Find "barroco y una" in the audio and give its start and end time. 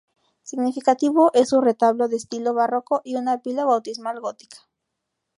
2.55-3.43